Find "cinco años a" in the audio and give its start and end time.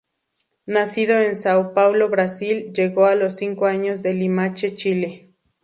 3.35-4.09